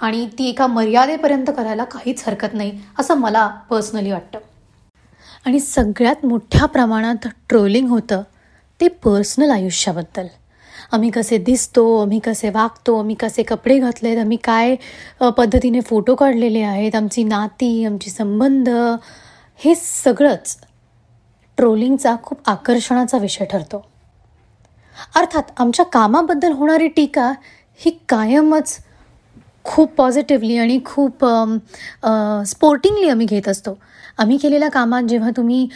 आणि 0.00 0.26
ती 0.38 0.48
एका 0.48 0.66
मर्यादेपर्यंत 0.66 1.50
करायला 1.56 1.84
काहीच 1.84 2.22
हरकत 2.26 2.54
नाही 2.54 2.78
असं 2.98 3.18
मला 3.18 3.46
पर्सनली 3.70 4.12
वाटतं. 4.12 4.38
आणि 5.46 5.60
सगळ्यात 5.60 6.24
मोठ्या 6.26 6.66
प्रमाणात 6.66 7.26
ट्रोलिंग 7.48 7.88
होतं 7.88 8.22
ते 8.80 8.88
पर्सनल 9.04 9.50
आयुष्याबद्दल. 9.50 10.26
आम्ही 10.92 11.10
कसे 11.10 11.38
दिसतो 11.38 11.84
आम्ही 12.00 12.18
कसे 12.24 12.50
वागतो 12.50 12.98
आम्ही 12.98 13.14
कसे 13.20 13.42
कपडे 13.42 13.78
घातले 13.78 14.08
आहेत 14.08 14.18
आम्ही 14.20 14.36
काय 14.44 14.74
पद्धतीने 15.36 15.80
फोटो 15.80 16.14
काढलेले 16.14 16.60
आहेत 16.62 16.94
आमची 16.96 17.24
नाती 17.24 17.84
आमची 17.84 18.10
संबंध 18.10 18.68
हे 19.60 19.74
सगळंच 19.74 20.56
ट्रोलिंगचा 21.58 22.14
खूप 22.22 22.48
आकर्षणाचा 22.48 23.18
विषय 23.18 23.44
ठरतो. 23.50 23.82
अर्थात 25.16 25.50
आमच्या 25.58 25.84
कामाबद्दल 25.92 26.52
होणारी 26.52 26.88
टीका 26.88 27.32
ही 27.80 27.90
कायमच 28.08 28.78
खूप 29.64 29.94
पॉझिटिव्हली 29.96 30.56
आणि 30.58 30.78
खूप 30.84 31.24
स्पोर्टिंगली 32.46 33.08
आम्ही 33.08 33.26
घेत 33.26 33.48
असतो. 33.48 33.76
आम्ही 34.18 34.36
केलेल्या 34.36 34.68
कामात 34.70 35.02
जेव्हा 35.02 35.30
तुम्ही 35.36 35.66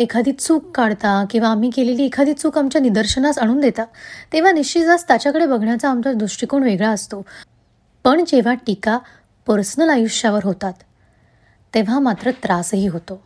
एखादी 0.00 0.32
चूक 0.32 0.70
काढता 0.74 1.22
किंवा 1.30 1.48
आम्ही 1.48 1.70
केलेली 1.70 2.04
एखादी 2.04 2.32
चूक 2.32 2.58
आमच्या 2.58 2.80
निदर्शनास 2.80 3.38
आणून 3.38 3.60
देता 3.60 3.84
तेव्हा 4.32 4.52
निश्चितच 4.52 5.06
त्याच्याकडे 5.08 5.46
बघण्याचा 5.46 5.88
आमचा 5.90 6.12
दृष्टिकोन 6.12 6.62
वेगळा 6.62 6.90
असतो. 6.90 7.22
पण 8.04 8.24
जेव्हा 8.26 8.54
टीका 8.66 8.98
पर्सनल 9.46 9.90
आयुष्यावर 9.90 10.44
होतात 10.44 10.72
तेव्हा 11.74 11.98
मात्र 11.98 12.30
त्रासही 12.42 12.86
होतो. 12.86 13.20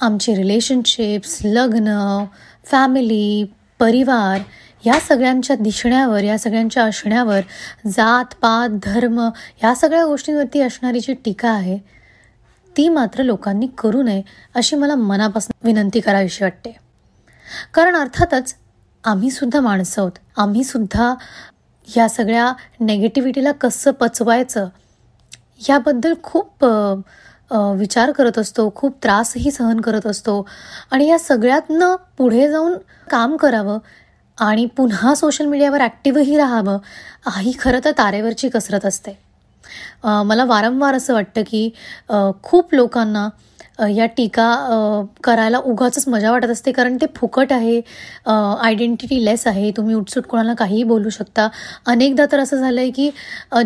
आमचे 0.00 0.34
रिलेशनशिप्स 0.34 1.38
लग्न 1.44 2.24
फॅमिली 2.64 3.44
परिवार 3.80 4.40
या 4.84 4.98
सगळ्यांच्या 5.00 5.56
दिसण्यावर 5.56 6.24
या 6.24 6.38
सगळ्यांच्या 6.38 6.82
असण्यावर 6.84 7.40
जात 7.86 8.34
पात 8.42 8.78
धर्म 8.84 9.20
या 9.62 9.74
सगळ्या 9.74 10.04
गोष्टींवरती 10.06 10.60
असणारी 10.60 11.00
जी 11.00 11.14
टीका 11.24 11.50
आहे 11.50 11.78
ती 12.76 12.88
मात्र 12.88 13.22
लोकांनी 13.22 13.66
करू 13.78 14.02
नये 14.02 14.22
अशी 14.54 14.76
मला 14.76 14.94
मनापासून 14.94 15.66
विनंती 15.66 16.00
करावीशी 16.00 16.44
वाटते. 16.44 16.76
कारण 17.74 17.96
अर्थातच 17.96 18.54
आम्हीसुद्धा 19.04 19.60
माणसं 19.60 20.00
आहोत. 20.02 20.12
आम्हीसुद्धा 20.36 21.14
या 21.96 22.08
सगळ्या 22.08 22.52
नेगेटिव्हिटीला 22.80 23.52
कसं 23.52 23.90
पचवायचं 24.00 24.68
याबद्दल 25.68 26.14
खूप 26.22 26.64
विचार 27.78 28.10
करत 28.12 28.38
असतो. 28.38 28.68
खूप 28.76 28.96
त्रासही 29.02 29.50
सहन 29.50 29.80
करत 29.80 30.06
असतो. 30.06 30.46
आणि 30.90 31.08
या 31.08 31.18
सगळ्यातनं 31.18 31.94
पुढे 32.18 32.48
जाऊन 32.50 32.76
काम 33.10 33.36
करावं 33.36 33.78
आणि 34.38 34.66
पुन्हा 34.76 35.14
सोशल 35.14 35.46
मीडियावर 35.46 35.80
ॲक्टिव्हही 35.80 36.36
राहावं 36.36 36.78
ही 37.36 37.52
खरं 37.60 37.80
तर 37.84 37.90
तारेवरची 37.98 38.48
कसरत 38.48 38.84
असते. 38.86 39.18
मला 40.04 40.44
वारंवार 40.44 40.94
असं 40.94 41.14
वाटतं 41.14 41.42
की 41.46 41.70
खूप 42.42 42.74
लोकांना 42.74 43.28
या 43.78 44.06
टीका 44.16 44.46
करायला 45.24 45.58
उगाच 45.58 46.04
मजा 46.08 46.30
वाटत 46.30 46.50
असते 46.50 46.72
कारण 46.72 46.96
ते 47.00 47.06
फुकट 47.16 47.52
आहे 47.52 47.80
आयडेंटिटी 48.26 49.24
लेस 49.24 49.46
आहे 49.46 49.70
तुम्ही 49.76 49.94
उठसूट 49.94 50.26
कोणाला 50.26 50.54
काहीही 50.54 50.82
बोलू 50.84 51.10
शकता. 51.10 51.48
अनेकदा 51.86 52.24
तर 52.32 52.40
असं 52.40 52.56
झालं 52.56 52.80
आहे 52.80 52.90
की 52.90 53.10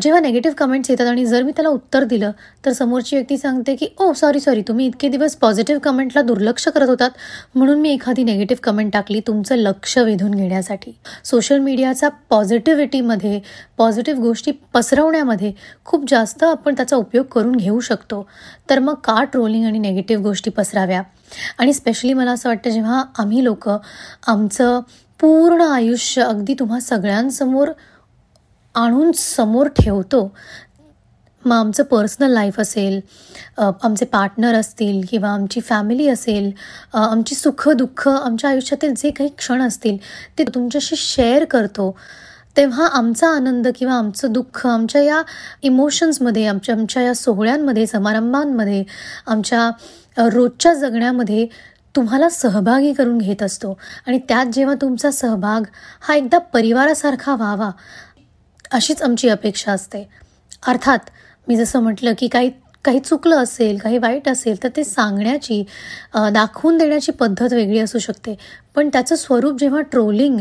जेव्हा 0.03 0.21
नेगेटिव्ह 0.21 0.57
कमेंट्स 0.59 0.91
येतात 0.91 1.07
आणि 1.07 1.27
जर 1.27 1.43
मी 1.43 1.53
त्याला 1.57 1.69
उत्तर 1.69 2.05
दिलं 2.05 2.31
तर 2.65 2.73
समोरची 2.73 3.17
व्यक्ती 3.17 3.37
सांगते 3.39 3.75
की 3.77 3.87
ओ 3.99 4.13
सॉरी 4.13 4.41
सॉरी 4.41 4.63
तुम्ही 4.69 4.87
इतके 4.87 5.09
दिवस 5.09 5.37
पॉझिटिव्ह 5.37 5.81
कमेंटला 5.81 6.23
दुर्लक्ष 6.23 6.69
करत 6.69 6.89
होतात 6.89 7.11
म्हणून 7.55 7.81
मी 7.81 7.93
एखादी 7.93 8.25
नेगेटिव्ह 8.25 8.61
कमेंट 8.65 8.93
टाकली 8.93 9.21
तुमचं 9.27 9.57
लक्ष 9.57 9.97
वेधून 9.99 10.31
घेण्यासाठी. 10.31 10.93
सोशल 11.25 11.59
मीडियाचा 11.59 12.09
पॉझिटिव्हिटीमध्ये 12.31 13.41
पॉझिटिव्ह 13.79 14.21
गोष्टी 14.23 14.53
पसरवण्यामध्ये 14.75 15.53
खूप 15.85 16.05
जास्त 16.09 16.45
आपण 16.45 16.75
त्याचा 16.75 16.97
उपयोग 16.97 17.27
करून 17.33 17.57
घेऊ 17.57 17.81
शकतो. 17.81 18.27
तर 18.71 18.79
मग 18.79 18.95
का 19.05 19.23
ट्रोलिंग 19.25 19.65
आणि 19.67 19.79
नेगेटिव्ह 19.79 19.99
गोष्टी 20.09 20.51
पसराव्या. 20.51 21.03
आणि 21.59 21.73
स्पेशली 21.73 22.13
मला 22.13 22.33
असं 22.33 22.49
वाटतं 22.49 22.71
जेव्हा 22.71 23.03
आम्ही 23.19 23.45
लोक 23.45 23.69
आमचं 23.69 24.81
पूर्ण 25.21 25.61
आयुष्य 25.61 26.23
अगदी 26.23 26.55
तुम्हा 26.55 26.81
सगळ्यांसमोर 26.81 27.69
आणून 28.75 29.13
समोर 29.13 29.69
ठेवतो 29.69 30.35
मग 31.45 31.53
आमचं 31.53 31.83
पर्सनल 31.83 32.31
लाईफ 32.31 32.59
असेल 32.61 33.01
आमचे 33.59 34.05
पार्टनर 34.05 34.55
असतील 34.55 35.01
किंवा 35.11 35.29
आमची 35.29 35.61
फॅमिली 35.61 36.09
असेल 36.09 36.51
आमची 36.95 37.35
सुखदुःख 37.35 38.09
आमच्या 38.09 38.51
आयुष्यातील 38.51 38.95
जे 38.97 39.11
काही 39.11 39.31
क्षण 39.39 39.63
असतील 39.63 39.97
ते 40.39 40.45
तुमच्याशी 40.45 40.97
शेअर 40.97 41.45
करतो. 41.45 41.97
तेव्हा 42.57 42.87
आमचा 42.87 43.29
आनंद 43.29 43.69
किंवा 43.79 43.95
आमचं 43.95 44.33
दुःख 44.33 44.67
आमच्या 44.67 45.03
या 45.03 45.23
इमोशन्समध्ये 45.63 46.47
आमच्या 46.47 46.75
आमच्या 46.75 47.03
या 47.03 47.15
सोहळ्यांमध्ये 47.15 47.87
समारंभांमध्ये 47.87 48.85
आमच्या 49.27 49.71
रोजच्या 50.29 50.75
जगण्यामध्ये 50.75 51.47
तुम्हाला 51.97 52.29
सहभागी 52.29 52.93
करून 52.93 53.19
घेत 53.19 53.43
असतो. 53.43 53.79
आणि 54.07 54.19
त्यात 54.29 54.47
जेव्हा 54.47 54.75
तुमचा 54.75 55.11
सहभाग 55.11 55.63
हा 56.01 56.15
एकदा 56.15 56.39
परिवारासारखा 56.39 57.35
व्हावा 57.35 57.71
अशीच 58.73 59.03
आमची 59.03 59.29
अपेक्षा 59.29 59.73
असते. 59.73 60.09
अर्थात 60.67 60.99
मी 61.49 61.57
जसं 61.57 61.81
म्हटलं 61.81 62.13
की 62.19 62.29
काही 62.29 62.51
काही 62.85 62.99
चुकलं 63.01 63.43
असेल 63.43 63.79
काही 63.79 63.99
वाईट 63.99 64.29
असेल 64.29 64.63
तर 64.63 64.69
ते 64.77 64.85
सांगण्याची 64.85 65.63
दाखवून 66.35 66.79
देण्याची 66.79 67.13
पद्धत 67.13 67.53
वेगळी 67.53 67.79
असू 67.79 67.99
शकते. 67.99 68.35
पण 68.75 68.89
त्याचं 68.93 69.17
स्वरूप 69.17 69.59
जेव्हा 69.61 69.81
ट्रोलिंग 69.91 70.39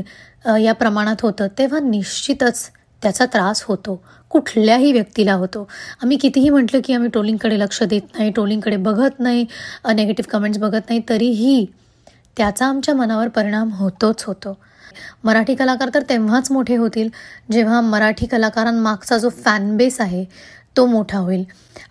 या 0.63 0.73
प्रमाणात 0.73 1.21
होतं 1.23 1.47
तेव्हा 1.57 1.79
निश्चितच 1.79 2.69
त्याचा 3.01 3.25
त्रास 3.33 3.63
होतो. 3.67 4.01
कुठल्याही 4.31 4.91
व्यक्तीला 4.91 5.33
होतो. 5.33 5.67
आम्ही 6.03 6.17
कितीही 6.17 6.49
म्हटलं 6.49 6.81
की 6.85 6.93
आम्ही 6.93 7.09
ट्रोलिंगकडे 7.09 7.59
लक्ष 7.59 7.81
देत 7.83 8.01
नाही 8.17 8.31
ट्रोलिंगकडे 8.31 8.75
बघत 8.77 9.19
नाही 9.19 9.45
नेगेटिव्ह 9.95 10.29
कमेंट्स 10.31 10.59
बघत 10.59 10.89
नाही 10.89 11.01
तरीही 11.09 11.65
त्याचा 12.37 12.65
आमच्या 12.65 12.95
मनावर 12.95 13.27
परिणाम 13.27 13.69
होतोच 13.73 14.23
होतो. 14.23 14.57
मराठी 15.23 15.55
कलाकार 15.55 15.89
तर 15.93 16.01
तेव्हाच 16.09 16.51
मोठे 16.51 16.75
होतील 16.75 17.09
जेव्हा 17.51 17.79
मराठी 17.81 18.25
कलाकारांमागचा 18.25 19.17
जो 19.17 19.29
फॅनबेस 19.43 19.99
आहे 20.01 20.23
तो 20.79 20.85
मोठा 20.85 21.17
होईल. 21.17 21.43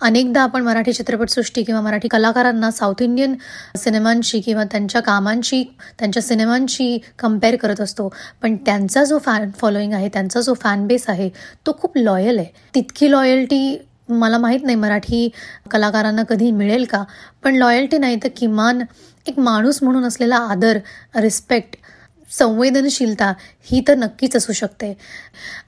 अनेकदा 0.02 0.42
आपण 0.42 0.62
मराठी 0.62 0.92
चित्रपटसृष्टी 0.92 1.62
किंवा 1.62 1.80
मराठी 1.80 2.08
कलाकारांना 2.08 2.70
साऊथ 2.70 3.02
इंडियन 3.02 3.34
सिनेमांशी 3.76 4.40
किंवा 4.40 4.64
त्यांच्या 4.64 5.00
कामांशी 5.02 5.62
त्यांच्या 5.98 6.22
सिनेमांशी 6.22 6.98
कंपेअर 7.18 7.56
करत 7.56 7.80
असतो. 7.80 8.08
पण 8.42 8.56
त्यांचा 8.56 9.04
जो 9.04 9.18
फॅन 9.18 9.50
फॉलोईंग 9.50 9.92
आहे 9.92 10.08
त्यांचा 10.08 10.40
जो 10.40 10.54
फॅन 10.54 10.86
बेस 10.86 11.08
आहे 11.08 11.28
तो 11.66 11.76
खूप 11.80 11.98
लॉयल 11.98 12.38
आहे. 12.38 12.46
तितकी 12.74 13.10
लॉयल्टी 13.10 13.78
मला 14.08 14.38
माहीत 14.38 14.60
नाही 14.64 14.76
मराठी 14.76 15.28
कलाकारांना 15.70 16.22
कधी 16.22 16.50
मिळेल 16.50 16.84
का? 16.84 17.04
पण 17.44 17.54
लॉयल्टी 17.54 17.98
नाही 17.98 18.16
तर 18.16 18.28
किमान 18.36 18.82
एक 19.26 19.38
माणूस 19.38 19.82
म्हणून 19.82 20.04
असलेला 20.04 20.36
आदर 20.36 20.78
रिस्पेक्ट 21.16 21.76
संवेदनशीलता 22.30 23.32
ही 23.70 23.82
तर 23.88 23.94
नक्कीच 23.96 24.36
असू 24.36 24.52
शकते. 24.52 24.92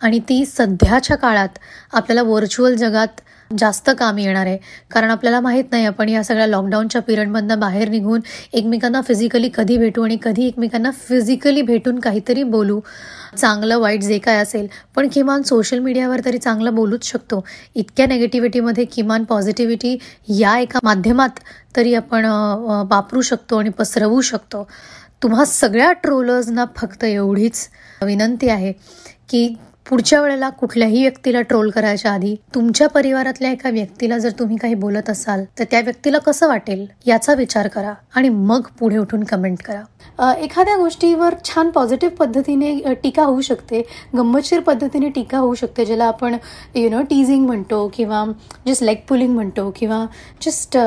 आणि 0.03 0.19
ती 0.29 0.45
सध्याच्या 0.47 1.17
काळात 1.17 1.59
आपल्याला 1.93 2.23
व्हर्च्युअल 2.23 2.75
जगात 2.77 3.21
जास्त 3.51 3.89
काम 3.99 4.19
येणार 4.19 4.47
आहे. 4.47 4.59
कारण 4.91 5.11
आपल्याला 5.11 5.39
माहीत 5.41 5.65
नाही 5.71 5.87
आपण 5.87 6.09
या 6.09 6.23
सगळ्या 6.25 6.47
लॉकडाऊनच्या 6.47 7.01
पिरियडमधनं 7.03 7.59
बाहेर 7.61 7.89
निघून 7.89 8.21
एकमेकांना 8.53 9.01
फिजिकली 9.09 9.49
कधी 9.55 9.77
भेटू 9.77 10.03
आणि 10.05 10.17
कधी 10.23 10.47
एकमेकांना 10.47 10.91
फिजिकली 10.99 11.63
भेटून 11.63 11.99
काहीतरी 12.01 12.43
बोलू. 12.43 12.79
चांगलं 13.39 13.79
वाईट 13.79 14.03
जे 14.03 14.19
काय 14.19 14.37
असेल 14.37 14.67
पण 14.97 15.09
किमान 15.13 15.43
सोशल 15.43 15.79
मीडियावर 15.79 16.21
तरी 16.25 16.39
चांगलं 16.39 16.75
बोलूच 16.75 17.05
शकतो. 17.05 17.45
इतक्या 17.75 18.07
नेगेटिव्हिटीमध्ये 18.07 18.85
किमान 18.85 19.25
पॉझिटिव्हिटी 19.25 19.97
या 20.39 20.57
एका 20.59 20.79
माध्यमात 20.83 21.41
तरी 21.77 21.95
आपण 21.95 22.25
वापरू 22.91 23.21
शकतो 23.23 23.59
आणि 23.59 23.71
पसरवू 23.71 24.21
शकतो. 24.21 24.67
तुम्हा 25.23 25.45
सगळ्या 25.45 25.93
ट्रोलर्सना 25.93 26.65
फक्त 26.77 27.05
एवढीच 27.05 27.69
विनंती 28.03 28.49
आहे 28.49 28.73
की 29.29 29.55
पुढच्या 29.87 30.21
वेळेला 30.23 30.49
कुठल्याही 30.49 31.01
व्यक्तीला 31.03 31.41
ट्रोल 31.41 31.71
करायच्या 31.71 32.13
आधी 32.13 32.35
तुमच्या 32.55 32.89
परिवारातल्या 32.89 33.51
एका 33.53 33.71
व्यक्तीला 33.71 34.19
जर 34.19 34.31
तुम्ही 34.39 34.57
काही 34.57 34.75
बोलत 34.75 35.09
असाल 35.11 35.45
तर 35.59 35.65
त्या 35.71 35.81
व्यक्तीला 35.81 36.19
कसं 36.19 36.49
वाटेल 36.49 36.87
याचा 37.07 37.35
विचार 37.35 37.69
करा 37.69 37.93
आणि 38.17 38.29
मग 38.29 38.67
पुढे 38.81 38.99
उठून 38.99 39.25
कमेंट 39.25 39.63
करा. 39.63 40.33
एखाद्या 40.41 40.77
गोष्टीवर 40.77 41.35
छान 41.45 41.71
पॉझिटिव्ह 41.71 42.15
पद्धतीने 42.17 42.95
टीका 43.03 43.23
होऊ 43.23 43.41
शकते 43.41 43.81
गंमतशीर 44.17 44.61
पद्धतीने 44.61 45.09
टीका 45.09 45.39
होऊ 45.39 45.55
शकते 45.55 45.85
ज्याला 45.85 46.05
आपण 46.05 46.37
यु 46.75 46.89
नो 46.91 47.01
टीझिंग 47.11 47.47
म्हणतो 47.47 47.87
किंवा 47.95 48.25
जस्ट 48.67 48.83
लेग 48.85 48.97
पुलिंग 49.09 49.35
म्हणतो 49.35 49.71
किंवा 49.77 50.05
जस्ट 50.47 50.79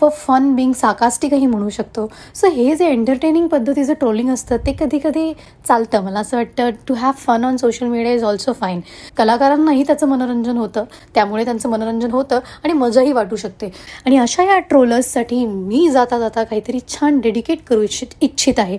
फॉर 0.00 0.10
फन 0.16 0.54
बिंग 0.54 0.72
साकास्टिकही 0.72 1.46
म्हणू 1.46 1.68
शकतो. 1.68 2.06
सो 2.34 2.50
हे 2.50 2.74
जे 2.76 2.86
एंटरटेनिंग 2.86 3.46
पद्धतीचं 3.48 3.92
ट्रोलिंग 3.92 4.30
असतं 4.30 4.56
ते 4.66 4.76
कधी 4.80 4.98
कधी 5.04 5.32
चालतं. 5.68 6.04
मला 6.04 6.20
असं 6.20 6.36
वाटतं 6.36 6.70
to 6.88 6.94
have 6.94 7.12
fun 7.18 7.44
on 7.44 7.56
social 7.56 7.86
media 7.86 8.16
is 8.18 8.24
also 8.24 8.52
fine 8.52 8.80
कलाकारांनाही 9.18 9.82
त्याचं 9.86 10.08
मनोरंजन 10.08 10.56
होतं. 10.58 10.84
त्यामुळे 11.14 11.44
त्यांचं 11.44 11.68
मनोरंजन 11.70 12.10
होतं 12.10 12.40
आणि 12.64 12.72
मजाही 12.72 13.12
वाटू 13.12 13.36
शकते. 13.36 13.70
आणि 14.06 14.16
अशा 14.18 14.42
या 14.44 14.58
ट्रोलर्ससाठी 14.60 15.44
मी 15.46 15.88
जाता 15.92 16.18
जाता 16.18 16.44
काहीतरी 16.44 16.78
छान 16.88 17.20
डेडिकेट 17.20 17.62
करू 17.68 17.82
इच्छित 17.82 18.14
इच्छित 18.20 18.58
आहे. 18.58 18.78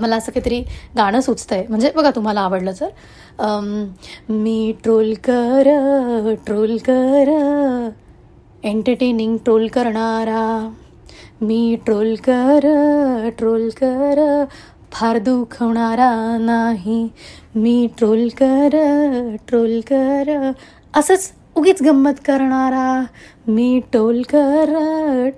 मला 0.00 0.16
असं 0.16 0.32
काहीतरी 0.32 0.62
गाणं 0.96 1.20
सुचतं 1.20 1.54
आहे 1.54 1.66
म्हणजे 1.68 1.90
बघा 1.96 2.10
तुम्हाला 2.16 2.40
आवडलं 2.40 2.72
तर. 2.80 2.88
मी 4.28 4.72
ट्रोल 4.82 5.12
कर 5.24 5.68
ट्रोल 6.46 6.76
कर. 6.88 7.28
एंटरटेनिंग 8.64 9.36
ट्रोल 9.36 9.66
करणारा. 9.74 10.46
मी 11.40 11.76
ट्रोल 11.84 12.14
कर 12.24 12.66
ट्रोल 13.38 13.68
कर. 13.76 14.44
फार 14.92 15.18
दुखवणारा 15.18 16.10
नाही. 16.40 17.08
मी 17.54 17.88
ट्रोल 17.98 18.28
कर 18.28 18.76
ट्रोल 19.48 19.80
कर. 19.80 20.50
असंच 20.96 21.32
उगीच 21.54 21.82
गंमत 21.82 22.20
करणारा. 22.26 23.04
मी 23.48 23.80
टोल 23.92 24.22
कर 24.22 24.74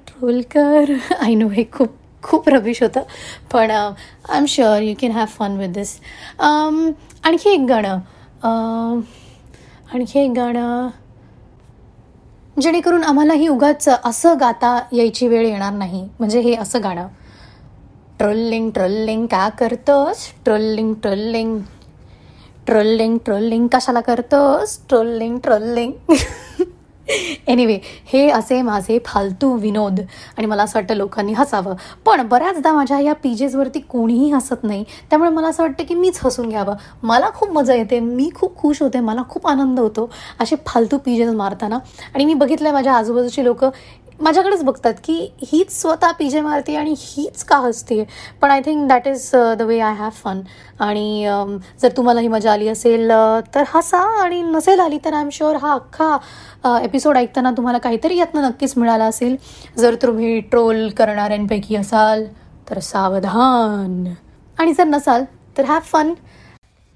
ट्रोल 0.07 0.41
कर. 0.41 0.93
आय 1.21 1.35
नो 1.35 1.49
हे 1.49 1.65
खूप 1.73 1.89
खूप 2.23 2.49
रबिश 2.49 2.83
होतं. 2.83 3.03
पण 3.53 3.71
I 3.71 4.37
am 4.39 4.45
sure 4.49 4.83
you 4.83 4.95
can 5.01 5.11
have 5.11 5.27
fun 5.27 5.57
with 5.57 5.69
this 5.69 5.99
आणखी 7.25 7.51
एक 7.51 7.67
गाणं. 7.69 7.99
Uh, 8.45 9.01
आणखी 9.95 10.19
एक 10.21 10.31
गाणं. 10.37 10.89
जेणेकरून 12.61 13.05
आम्हालाही 13.05 13.49
उगाच 13.49 13.89
असं 14.05 14.37
गाता 14.41 14.81
यायची 14.93 15.29
वेळ 15.29 15.47
येणार 15.47 15.73
नाही. 15.73 16.09
म्हणजे 16.19 16.41
हे 16.41 16.55
असं 16.55 16.83
गाणं. 16.83 17.07
ट्रोलिंग 18.21 18.73
ट्रोलिंग 18.73 19.27
का 19.27 19.49
करतोस? 19.49 20.17
Trawling 20.45 20.95
trawling. 20.95 21.61
ट्रोलिंग 22.67 23.19
ट्रोलिंग 23.25 23.69
कशाला 23.69 24.01
करतोस? 24.01 24.79
Trawling 24.89 25.39
trawling. 25.39 25.93
एनिवे 27.49 27.79
हे 28.07 28.29
असे 28.31 28.63
माझे 28.63 28.99
फालतू 29.07 29.53
विनोद 29.57 30.01
आणि 30.39 30.47
मला 30.47 30.63
असं 30.63 30.79
वाटतं 30.79 30.95
लोकांनी 30.95 31.33
हसावं. 31.33 31.75
पण 32.07 32.23
बऱ्याचदा 32.29 32.73
माझ्या 32.73 32.99
या 33.01 33.13
पीजेसवरती 33.13 33.81
कोणीही 33.81 34.31
हसत 34.31 34.65
नाही. 34.65 34.85
त्यामुळे 35.11 35.31
मला 35.31 35.49
असं 35.49 35.63
वाटतं 35.63 35.85
की 35.85 35.95
मीच 35.95 36.21
हसून 36.23 36.49
घ्यावं. 36.49 36.75
मला 37.03 37.31
खूप 37.31 37.51
मजा 37.51 37.75
येते 37.75 38.01
मी 38.01 38.31
खूप 38.35 38.57
खुश 38.57 38.83
होते 38.83 39.01
मला 39.01 39.23
खूप 39.29 39.47
आनंद 39.47 39.81
होतो 39.81 40.11
असे 40.41 40.57
फालतू 40.67 40.99
पीजेस 40.99 41.35
मारताना. 41.35 41.79
आणि 42.15 42.25
मी 42.25 42.35
बघितलं 42.35 42.73
माझ्या 42.73 42.93
आजूबाजूची 42.93 43.45
लोक 43.45 43.65
माझ्याकडेच 44.21 44.63
बघतात 44.65 44.95
की 45.05 45.15
हीच 45.49 45.71
स्वतः 45.73 46.11
पी 46.19 46.29
जे 46.31 46.41
मारते 46.41 46.75
आणि 46.77 46.95
हीच 46.99 47.43
का 47.45 47.57
हसते. 47.59 48.05
पण 48.43 48.51
I 48.51 48.61
think 48.65 48.87
that 48.89 49.07
is 49.09 49.31
the 49.59 49.63
way 49.63 49.79
I 49.81 49.95
have 49.95 50.11
fun 50.15 50.41
आणि 50.81 51.27
um, 51.29 51.57
जर 51.83 51.89
तुम्हाला 51.97 52.21
ही 52.21 52.29
मजा 52.29 52.53
आली 52.53 52.69
असेल 52.69 53.11
uh, 53.11 53.41
तर 53.55 53.65
हसा 53.69 53.99
आणि 54.23 54.43
नसेल 54.43 54.81
आली 54.81 54.99
तर 55.05 55.15
आय 55.15 55.23
एम 55.23 55.29
शुअर 55.33 55.57
हा 55.57 55.73
अख्खा 55.73 56.17
uh, 56.67 56.79
एपिसोड 56.85 57.17
ऐकताना 57.17 57.51
तुम्हाला 57.57 57.79
काहीतरी 57.79 58.17
यातनं 58.19 58.43
नक्कीच 58.43 58.75
मिळाला 58.77 59.05
असेल. 59.05 59.37
जर 59.79 59.95
तुम्ही 60.03 60.39
ट्रोल 60.41 60.89
करणाऱ्यांपैकी 60.99 61.77
असाल 61.77 62.25
तर 62.71 62.79
सावधान. 62.79 64.05
आणि 64.59 64.73
जर 64.73 64.85
नसाल 64.85 65.25
तर 65.59 65.65
हॅव 65.65 65.81
फन 65.85 66.13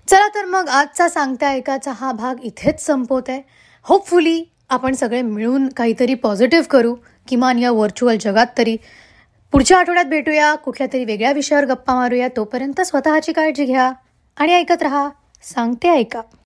चला 0.08 0.28
तर 0.34 0.44
मग 0.44 0.68
आजचा 0.68 1.08
सांगता 1.08 1.48
ऐकाचा 1.48 1.92
हा 1.96 2.12
भाग 2.12 2.40
इथेच 2.42 2.84
संपवत. 2.86 3.28
आहे 3.28 3.42
होपफुली 3.86 4.42
आपण 4.70 4.94
सगळे 4.94 5.20
मिळून 5.22 5.68
काहीतरी 5.68 6.14
पॉझिटिव्ह 6.14 6.66
करू. 6.70 6.94
किमान 7.28 7.58
या 7.58 7.70
व्हर्च्युअल 7.70 8.16
जगात 8.20 8.46
तरी. 8.58 8.76
पुढच्या 9.52 9.78
आठवड्यात 9.78 10.04
भेटूया. 10.04 10.54
कुठल्या 10.54 10.88
तरी 10.92 11.04
वेगळ्या 11.04 11.32
विषयावर 11.32 11.64
गप्पा 11.64 11.94
मारूया. 11.94 12.28
तोपर्यंत 12.36 12.80
स्वतःची 12.80 13.32
काळजी 13.32 13.64
घ्या 13.64 13.92
आणि 14.36 14.54
ऐकत 14.54 14.82
राहा. 14.82 15.08
सांगते 15.42 15.88
ऐका. 15.88 16.20